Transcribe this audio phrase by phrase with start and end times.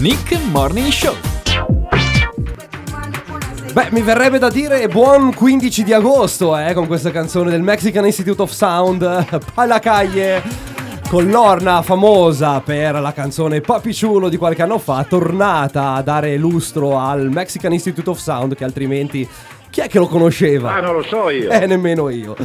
[0.00, 1.16] Nick Morning Show.
[3.72, 8.06] Beh, mi verrebbe da dire buon 15 di agosto, eh, con questa canzone del Mexican
[8.06, 10.40] Institute of Sound, Palacaglie,
[11.08, 16.96] con l'orna famosa per la canzone Papiciulo di qualche anno fa, tornata a dare lustro
[16.96, 19.28] al Mexican Institute of Sound, che altrimenti
[19.68, 20.74] chi è che lo conosceva?
[20.74, 21.50] Ah, non lo so io.
[21.50, 22.36] Eh, nemmeno io.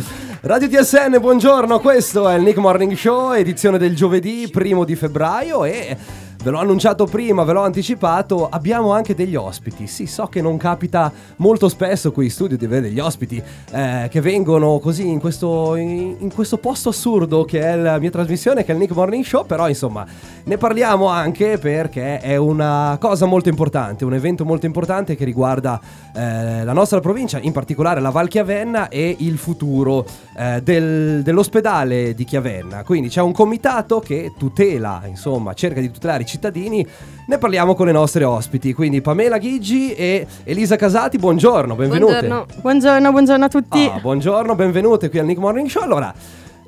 [0.42, 5.66] Radio TSN, buongiorno, questo è il Nick Morning Show, edizione del giovedì, primo di febbraio
[5.66, 6.22] e...
[6.44, 9.88] Ve l'ho annunciato prima, ve l'ho anticipato, abbiamo anche degli ospiti.
[9.88, 13.42] Sì, so che non capita molto spesso qui in studio di avere degli ospiti
[13.72, 18.66] eh, che vengono così in questo, in, questo posto assurdo che è la mia trasmissione,
[18.66, 20.06] che è il Nick Morning Show, però insomma
[20.44, 25.80] ne parliamo anche perché è una cosa molto importante, un evento molto importante che riguarda
[26.14, 30.06] eh, la nostra provincia, in particolare la Val Chiavenna e il futuro
[30.36, 32.84] eh, del, dell'ospedale di Chiavenna.
[32.84, 36.86] Quindi c'è un comitato che tutela, insomma, cerca di tutelare i cittadini.
[37.28, 42.28] Ne parliamo con le nostre ospiti, quindi Pamela Ghigi e Elisa Casati, buongiorno, benvenute.
[42.28, 43.86] Buongiorno, buongiorno, buongiorno a tutti.
[43.86, 45.84] Ah, buongiorno, benvenute qui al Nick Morning Show.
[45.84, 46.14] Allora,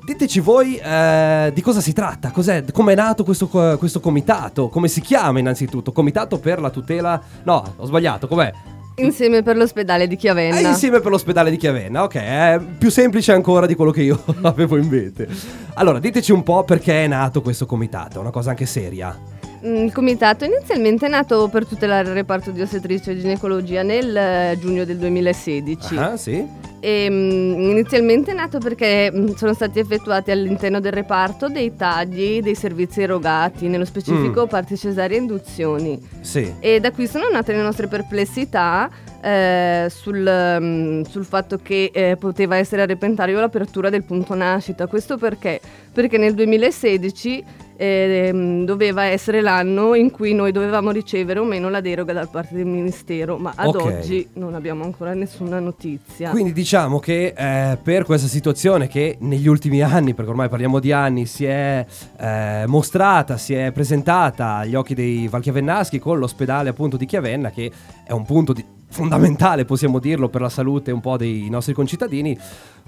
[0.04, 5.00] diteci voi eh, di cosa si tratta, come è nato questo, questo comitato, come si
[5.00, 7.20] chiama innanzitutto, Comitato per la tutela...
[7.42, 8.52] No, ho sbagliato, com'è?
[8.98, 10.56] Insieme per l'ospedale di Chiavenna.
[10.56, 14.22] È insieme per l'ospedale di Chiavenna, ok, è più semplice ancora di quello che io
[14.42, 15.28] avevo in mente.
[15.74, 19.35] Allora, diteci un po' perché è nato questo comitato, è una cosa anche seria.
[19.64, 24.16] Mm, il comitato inizialmente è nato per tutelare il reparto di ostetricia e ginecologia nel
[24.16, 25.96] eh, giugno del 2016.
[25.96, 26.64] Ah, sì?
[26.78, 32.40] E, um, inizialmente è nato perché um, sono stati effettuati all'interno del reparto dei tagli
[32.40, 34.48] dei servizi erogati, nello specifico mm.
[34.48, 35.98] parti cesarie e induzioni.
[36.20, 36.54] Sì.
[36.60, 38.90] E da qui sono nate le nostre perplessità
[39.22, 44.86] eh, sul, um, sul, fatto che eh, poteva essere a repentaglio l'apertura del punto nascita.
[44.86, 45.60] Questo perché?
[45.92, 51.80] Perché nel 2016 eh, doveva essere l'anno in cui noi dovevamo ricevere o meno la
[51.80, 53.98] deroga da parte del Ministero, ma ad okay.
[53.98, 56.30] oggi non abbiamo ancora nessuna notizia.
[56.30, 60.92] Quindi diciamo che eh, per questa situazione che negli ultimi anni, perché ormai parliamo di
[60.92, 61.84] anni, si è
[62.18, 67.70] eh, mostrata, si è presentata agli occhi dei Valchiavennaschi con l'ospedale appunto di Chiavenna, che
[68.04, 72.38] è un punto di fondamentale, possiamo dirlo, per la salute un po' dei nostri concittadini,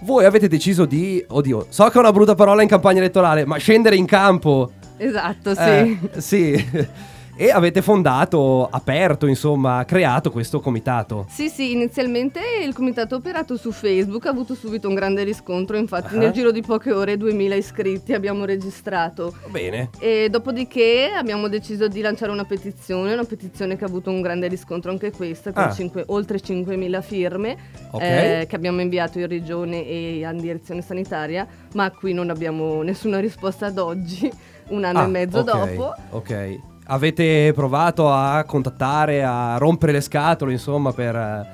[0.03, 3.57] voi avete deciso di, oddio, so che è una brutta parola in campagna elettorale, ma
[3.57, 4.73] scendere in campo.
[4.99, 5.61] Esatto, sì.
[5.61, 6.67] Eh, sì
[7.41, 11.25] e avete fondato, aperto, insomma, creato questo comitato.
[11.29, 16.15] Sì, sì, inizialmente il comitato operato su Facebook, ha avuto subito un grande riscontro, infatti
[16.15, 16.21] uh-huh.
[16.21, 19.37] nel giro di poche ore 2000 iscritti abbiamo registrato.
[19.51, 19.91] Bene.
[20.01, 24.49] E dopodiché abbiamo deciso di lanciare una petizione, una petizione che ha avuto un grande
[24.49, 25.73] riscontro anche questa, con ah.
[25.73, 27.57] 5, oltre 5.000 firme
[27.93, 28.41] okay.
[28.41, 33.21] eh, che abbiamo inviato in regione e in direzione sanitaria, ma qui non abbiamo nessuna
[33.21, 34.29] risposta ad oggi,
[34.69, 35.95] un anno ah, e mezzo okay, dopo.
[36.11, 36.59] Ok.
[36.91, 41.47] Avete provato a contattare, a rompere le scatole, insomma, per,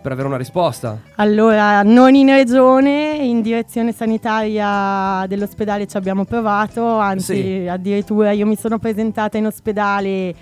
[0.00, 1.00] per avere una risposta?
[1.16, 7.66] Allora, non in regione, in direzione sanitaria dell'ospedale ci abbiamo provato, anzi Sì.
[7.68, 10.32] addirittura io mi sono presentata in ospedale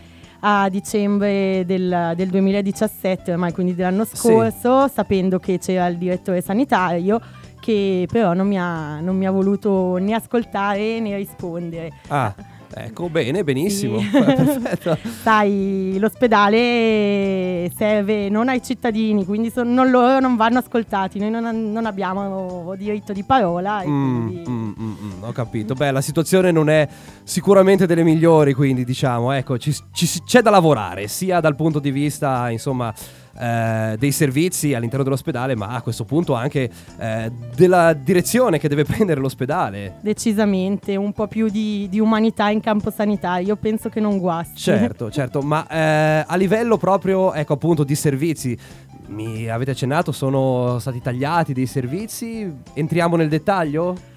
[0.40, 4.16] a dicembre del, del 2017, ormai quindi dell'anno Sì.
[4.16, 7.18] scorso, sapendo che c'era il direttore sanitario
[7.64, 11.90] che però non mi ha, non mi ha voluto né ascoltare né rispondere.
[12.08, 12.34] Ah,
[12.74, 14.00] ecco, bene, benissimo.
[14.00, 14.08] Sì.
[14.12, 14.98] Perfetto.
[15.22, 21.72] Sai, l'ospedale serve non ai cittadini, quindi son- non loro non vanno ascoltati, noi non,
[21.72, 23.82] non abbiamo diritto di parola.
[23.86, 24.50] Mm, quindi...
[24.50, 25.72] mm, mm, mm, ho capito.
[25.74, 26.86] Beh, la situazione non è
[27.22, 31.90] sicuramente delle migliori, quindi diciamo, ecco, ci- ci- c'è da lavorare, sia dal punto di
[31.90, 32.92] vista, insomma,
[33.38, 38.84] eh, dei servizi all'interno dell'ospedale, ma a questo punto anche eh, della direzione che deve
[38.86, 39.96] prendere l'ospedale.
[40.00, 44.56] Decisamente, un po' più di, di umanità in campo sanitario, penso che non guasti.
[44.56, 48.56] Certo, certo, ma eh, a livello proprio, ecco appunto, di servizi,
[49.06, 52.50] mi avete accennato, sono stati tagliati dei servizi?
[52.72, 54.12] Entriamo nel dettaglio?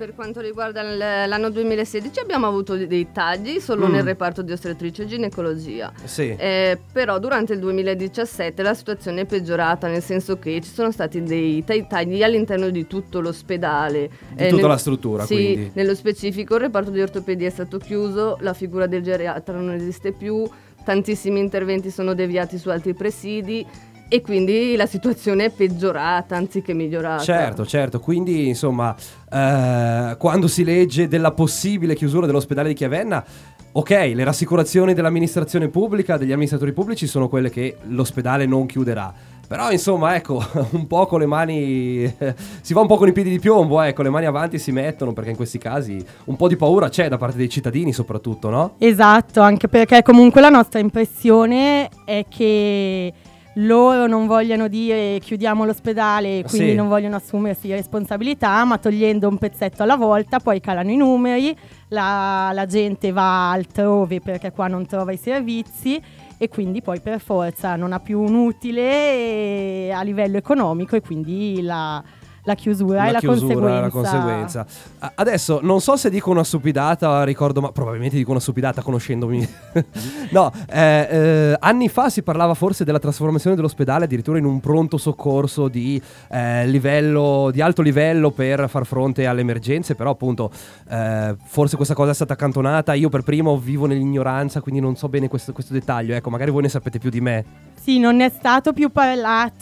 [0.00, 0.80] Per quanto riguarda
[1.26, 3.92] l'anno 2016 abbiamo avuto dei tagli solo Mm.
[3.92, 5.92] nel reparto di ostetricia e ginecologia.
[6.04, 6.34] Sì.
[6.38, 11.22] Eh, però durante il 2017 la situazione è peggiorata, nel senso che ci sono stati
[11.22, 14.08] dei ta- tagli all'interno di tutto l'ospedale.
[14.32, 15.70] Di Eh, tutta nel- la struttura, sì, quindi.
[15.74, 20.12] nello specifico il reparto di ortopedia è stato chiuso, la figura del geriatra non esiste
[20.12, 20.48] più,
[20.82, 23.66] tantissimi interventi sono deviati su altri presidi
[24.12, 27.22] e quindi la situazione è peggiorata anziché migliorata.
[27.22, 28.92] Certo, certo, quindi insomma,
[29.32, 33.24] eh, quando si legge della possibile chiusura dell'ospedale di Chiavenna,
[33.70, 39.14] ok, le rassicurazioni dell'amministrazione pubblica, degli amministratori pubblici sono quelle che l'ospedale non chiuderà.
[39.46, 42.12] Però insomma, ecco, un po' con le mani
[42.62, 45.12] si va un po' con i piedi di piombo, ecco, le mani avanti si mettono
[45.12, 48.74] perché in questi casi un po' di paura c'è da parte dei cittadini soprattutto, no?
[48.78, 53.12] Esatto, anche perché comunque la nostra impressione è che
[53.54, 56.74] loro non vogliono dire chiudiamo l'ospedale, quindi Sì.
[56.74, 61.54] non vogliono assumersi responsabilità, ma togliendo un pezzetto alla volta, poi calano i numeri,
[61.88, 66.00] la, la gente va altrove perché qua non trova i servizi
[66.38, 71.00] e quindi poi per forza non ha più un utile eh, a livello economico e
[71.02, 72.02] quindi la,
[72.44, 73.80] la chiusura e la conseguenza.
[73.80, 74.66] la conseguenza.
[75.14, 79.46] Adesso non so se dico una stupidata, ricordo, ma probabilmente dico una stupidata conoscendomi.
[80.30, 84.96] no, eh, eh, anni fa si parlava forse della trasformazione dell'ospedale addirittura in un pronto
[84.96, 90.50] soccorso di, eh, livello, di alto livello per far fronte alle emergenze, però appunto
[90.88, 92.94] eh, forse questa cosa è stata accantonata.
[92.94, 96.14] Io per primo vivo nell'ignoranza, quindi non so bene questo, questo dettaglio.
[96.14, 97.44] Ecco, magari voi ne sapete più di me.
[97.80, 99.58] Sì, non è stato più parlato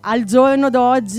[0.00, 1.09] al giorno d'oggi,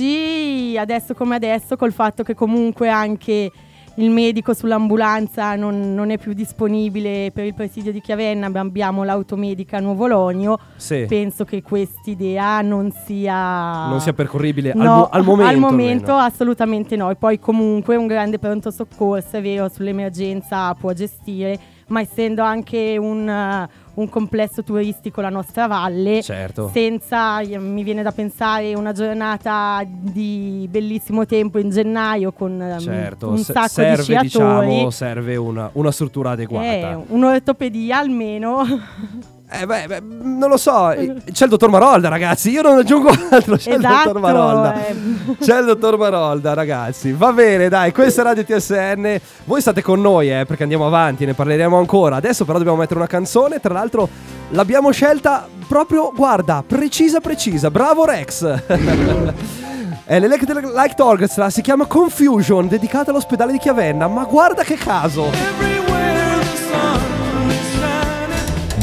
[0.78, 3.52] adesso come adesso, col fatto che comunque anche
[3.96, 9.78] il medico sull'ambulanza non, non è più disponibile per il presidio di Chiavenna, abbiamo l'automedica
[9.78, 11.06] a Nuovo Lonio, Sì.
[11.10, 13.88] penso che quest'idea non sia...
[13.90, 15.50] non sia percorribile al, No, mo- al momento.
[15.52, 16.26] Al momento almeno.
[16.26, 17.10] assolutamente no.
[17.10, 22.96] E poi comunque un grande pronto soccorso, è vero, sull'emergenza può gestire, ma essendo anche
[22.98, 26.70] un, un complesso turistico la nostra valle, Certo.
[26.74, 33.30] senza, mi viene da pensare, una giornata di bellissimo tempo in gennaio con ehm, Certo,
[33.30, 34.68] un sacco serve, di sciatori.
[34.68, 36.66] diciamo, serve una, una struttura adeguata.
[36.92, 38.64] eh, un'ortopedia almeno.
[39.54, 40.94] Eh, beh, beh, non lo so,
[41.32, 42.52] c'è il dottor Marolda, ragazzi.
[42.52, 43.58] Io non aggiungo altro.
[43.58, 44.88] C'è il Esatto, dottor Marolda.
[44.88, 44.96] eh.
[45.42, 47.12] C'è il dottor Marolda, ragazzi.
[47.12, 49.20] Va bene, dai, questa è Radio TSN.
[49.44, 52.16] Voi state con noi, eh, perché andiamo avanti, ne parleremo ancora.
[52.16, 53.60] Adesso, però, dobbiamo mettere una canzone.
[53.60, 54.08] Tra l'altro,
[54.52, 57.70] l'abbiamo scelta proprio, guarda, precisa, precisa.
[57.70, 58.44] Bravo, Rex.
[60.06, 64.08] È l'Electric Light Orchestra, si chiama Confusion, dedicata all'ospedale di Chiavenna.
[64.08, 65.71] Ma guarda che caso!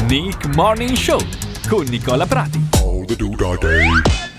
[0.09, 1.19] Nick Morning Show
[1.69, 2.59] con Nicola Prati.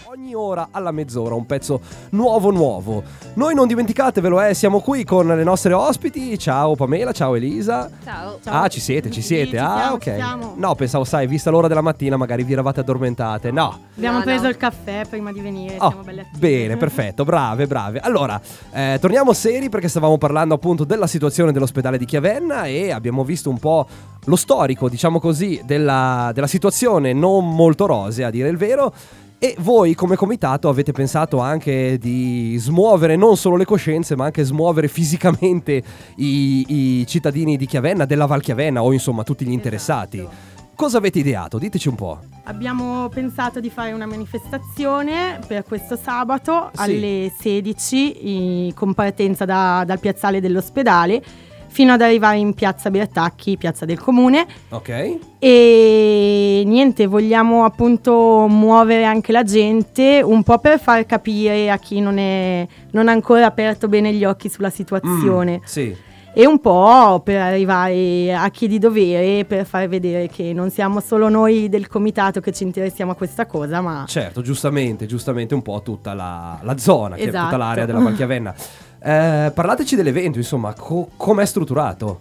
[0.06, 1.80] Ogni ora alla mezz'ora un pezzo
[2.10, 3.02] nuovo nuovo.
[3.34, 6.36] Noi non dimenticatevelo, eh, siamo qui con le nostre ospiti.
[6.38, 7.88] Ciao Pamela, ciao Elisa.
[8.04, 8.38] Ciao.
[8.44, 9.50] Ah, ci siete, ci Sì, siete.
[9.50, 10.02] ci ah, siamo, ok.
[10.02, 10.54] ci siamo.
[10.56, 13.50] No, pensavo, sai, vista l'ora della mattina, magari vi eravate addormentate.
[13.50, 13.78] No.
[13.96, 14.48] Abbiamo No, preso no.
[14.48, 16.38] il caffè prima di venire, Oh, siamo belli attivi.
[16.38, 18.00] bene, perfetto, brave, brave.
[18.00, 18.40] Allora,
[18.72, 23.48] eh, torniamo seri perché stavamo parlando appunto della situazione dell'ospedale di Chiavenna e abbiamo visto
[23.50, 23.86] un po'
[24.30, 28.94] lo storico, diciamo così, della, della situazione non molto rosea, a dire il vero.
[29.42, 34.44] E voi come comitato avete pensato anche di smuovere non solo le coscienze, ma anche
[34.44, 35.82] smuovere fisicamente
[36.16, 36.64] i,
[37.00, 40.18] i cittadini di Chiavenna, della Val Chiavenna o insomma tutti gli interessati.
[40.18, 40.58] Esatto.
[40.74, 41.58] Cosa avete ideato?
[41.58, 42.20] Diteci un po'.
[42.44, 46.80] Abbiamo pensato di fare una manifestazione per questo sabato Sì.
[46.80, 51.22] alle 16 i- con partenza da- dal piazzale dell'ospedale
[51.72, 54.44] fino ad arrivare in piazza Bertacchi, piazza del comune.
[54.70, 55.18] Ok?
[55.38, 62.00] E niente, vogliamo appunto muovere anche la gente un po' per far capire a chi
[62.00, 65.96] non, è, non ha ancora aperto bene gli occhi sulla situazione Mm, sì.
[66.34, 71.00] e un po' per arrivare a chi di dovere per far vedere che non siamo
[71.00, 75.62] solo noi del comitato che ci interessiamo a questa cosa, ma Certo, giustamente, giustamente un
[75.62, 77.56] po' tutta la, la zona, che è tutta Esatto.
[77.56, 78.54] l'area della Valchiavenna.
[79.02, 82.20] Eh, parlateci dell'evento, insomma, co- com'è strutturato?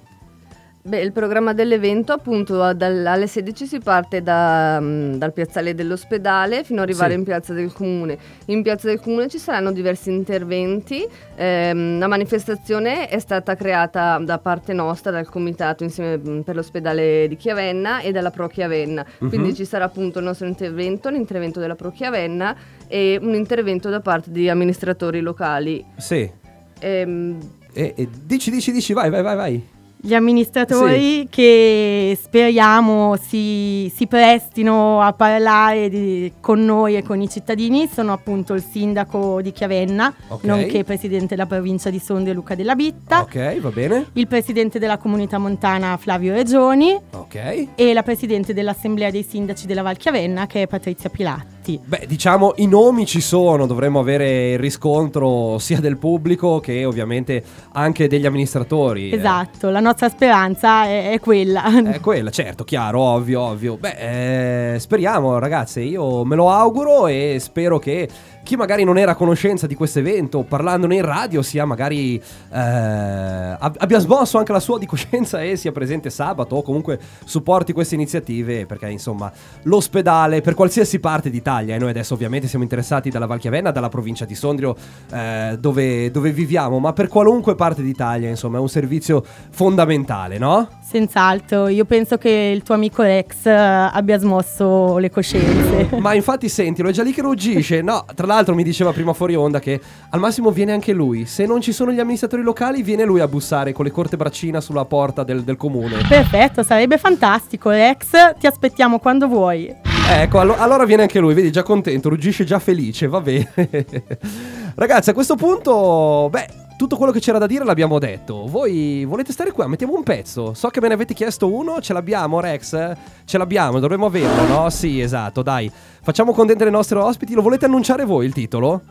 [0.82, 6.64] Beh, il programma dell'evento appunto dal- alle 16 si parte da, mm, dal piazzale dell'ospedale
[6.64, 7.18] fino ad arrivare Sì.
[7.20, 8.18] in piazza del comune.
[8.46, 11.06] In piazza del comune ci saranno diversi interventi.
[11.36, 17.28] Ehm, la manifestazione è stata creata da parte nostra, dal comitato insieme mm, per l'ospedale
[17.28, 19.06] di Chiavenna e dalla Pro Chiavenna.
[19.18, 19.54] Quindi Mhm.
[19.56, 22.56] ci sarà appunto il nostro intervento, l'intervento della Pro Chiavenna
[22.88, 25.86] e un intervento da parte di amministratori locali.
[25.98, 26.38] Sì.
[26.80, 27.38] Ehm,
[27.74, 29.68] E, e dici, dici, dici, vai, vai, vai, vai.
[30.02, 37.30] gli amministratori che speriamo si, si prestino a parlare di- con noi e con i
[37.30, 40.44] cittadini sono appunto il sindaco di Chiavenna, Ok.
[40.46, 44.08] nonché presidente della provincia di Sondrio Luca della Bitta, Ok, va bene.
[44.14, 47.68] il presidente della comunità montana Flavio Regioni Ok.
[47.76, 51.59] e la presidente dell'assemblea dei sindaci della Val Chiavenna che è Patrizia Pilatti.
[51.78, 57.44] Beh, diciamo, i nomi ci sono, dovremmo avere il riscontro sia del pubblico che ovviamente
[57.74, 59.10] anche degli amministratori.
[59.10, 59.16] eh.
[59.16, 61.92] Esatto, la nostra speranza è, è quella.
[61.92, 63.78] È quella, certo, chiaro, ovvio, ovvio.
[63.78, 68.08] Beh, eh, speriamo, ragazze, io me lo auguro e spero che
[68.50, 72.58] chi magari non era a conoscenza di questo evento, parlandone in radio, sia magari eh,
[72.60, 77.74] ab- abbia smosso anche la sua di coscienza e sia presente sabato o comunque supporti
[77.74, 79.32] queste iniziative perché insomma
[79.64, 84.26] l'ospedale per qualsiasi parte d'Italia e noi adesso ovviamente siamo interessati dalla Valchiavenna, dalla provincia
[84.26, 84.76] di Sondrio
[85.12, 90.70] eh, dove, dove viviamo, ma per qualunque parte d'Italia insomma è un servizio fondamentale, no?
[90.82, 95.88] Senz'altro, io penso che il tuo amico Rex eh, abbia smosso le coscienze.
[96.00, 97.84] Ma infatti sentilo, è già lì che ruggisce.
[97.84, 99.80] No, tra l'altro mi diceva prima fuori onda che
[100.10, 101.26] al massimo viene anche lui.
[101.26, 104.62] Se non ci sono gli amministratori locali, viene lui a bussare con le corte braccina
[104.62, 105.98] sulla porta del, del comune.
[106.08, 107.70] Perfetto, sarebbe fantastico.
[107.70, 109.74] Rex, ti aspettiamo quando vuoi.
[110.12, 113.52] Ecco, allo- allora viene anche lui, vedi, già contento, ruggisce già felice, va bene.
[114.76, 116.48] Ragazzi, a questo punto, beh,
[116.80, 118.48] tutto quello che c'era da dire l'abbiamo detto.
[118.48, 119.68] Voi volete stare qua?
[119.68, 120.54] Mettiamo un pezzo.
[120.54, 122.94] So che me ne avete chiesto uno, ce l'abbiamo, Rex?
[123.26, 124.70] Ce l'abbiamo, dovremmo averlo, no?
[124.70, 125.70] Sì, esatto, dai.
[126.02, 127.34] Facciamo contente le nostre ospiti.
[127.34, 128.84] Lo volete annunciare voi il titolo?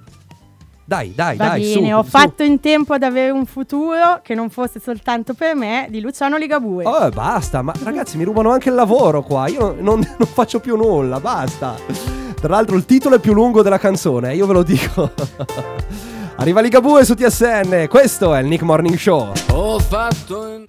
[0.84, 2.10] Dai, dai, Va dai, bene, su, ho su.
[2.10, 6.36] fatto in tempo ad avere un futuro che non fosse soltanto per me di Luciano
[6.36, 6.84] Ligabue.
[6.84, 10.76] Oh, basta, ma ragazzi mi rubano anche il lavoro qua, io non, non faccio più
[10.76, 11.74] nulla, basta.
[12.38, 15.10] Tra l'altro il titolo è più lungo della canzone, eh, io ve lo dico.
[16.40, 19.32] Arriva Ligabue su TSN, questo è il Nick Morning Show.
[19.50, 20.66] Ho fatto in...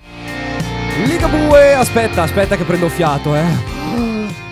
[1.06, 3.46] Ligabue, aspetta, aspetta che prendo fiato, eh.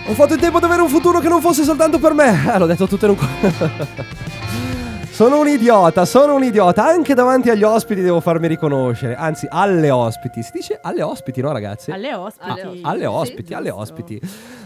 [0.06, 2.54] Ho fatto in tempo ad avere un futuro che non fosse soltanto per me.
[2.54, 3.18] Eh, l'ho detto tutto in un...
[5.18, 6.84] Sono un idiota, sono un idiota.
[6.86, 9.16] Anche davanti agli ospiti devo farmi riconoscere.
[9.16, 10.44] Anzi, alle ospiti.
[10.44, 11.90] Si dice alle ospiti, no, ragazzi?
[11.90, 12.48] Alle ospiti.
[12.48, 12.84] Alle ospiti.
[12.84, 14.20] Alle Sì, ospiti, alle ospiti.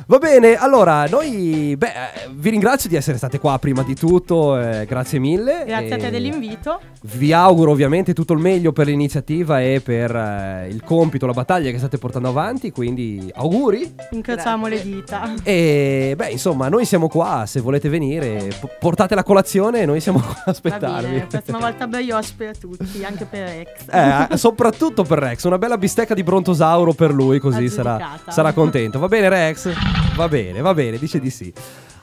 [0.04, 4.60] Va bene, allora noi beh, eh, vi ringrazio di essere state qua prima di tutto,
[4.60, 5.62] eh, grazie mille.
[5.64, 6.80] Grazie a te dell'invito.
[7.02, 11.70] Vi auguro ovviamente tutto il meglio per l'iniziativa e per eh, il compito, la battaglia
[11.70, 13.94] che state portando avanti, quindi auguri.
[14.10, 14.84] Incrociamo Grazie.
[14.84, 15.34] le dita.
[15.44, 20.18] E beh, insomma, noi siamo qua, se volete venire, po- portate la colazione noi siamo
[20.20, 21.08] qua aspettarvi.
[21.08, 24.30] bene, prossima volta brioche per tutti, anche per Rex.
[24.32, 28.98] Eh, soprattutto per Rex, una bella bistecca di brontosauro per lui, così sarà, sarà contento.
[28.98, 29.72] Va bene, Rex?
[30.14, 31.52] Va bene, va bene, dice di sì.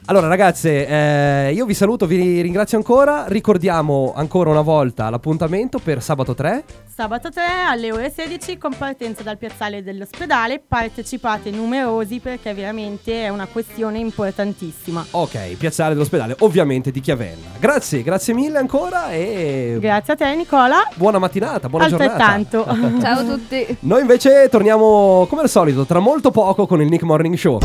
[0.10, 3.26] Allora, ragazze, eh, io vi saluto, vi ringrazio ancora.
[3.28, 6.64] Ricordiamo ancora una volta l'appuntamento per sabato 3.
[6.92, 10.64] Sabato 3 alle ore 16 con partenza dal piazzale dell'ospedale.
[10.68, 15.06] Partecipate numerosi perché veramente è una questione importantissima.
[15.12, 17.50] Ok, piazzale dell'ospedale, ovviamente di Chiavenna.
[17.60, 20.90] Grazie, grazie mille ancora e Grazie a te Nicola.
[20.96, 22.66] buona mattinata, buona Altrettanto.
[22.68, 22.98] giornata.
[23.00, 23.78] Ciao a tutti.
[23.82, 27.60] Noi invece torniamo come al solito tra molto poco con il Nick Morning Show.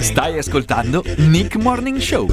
[0.00, 2.26] Stai ascoltando Nick Morning Show.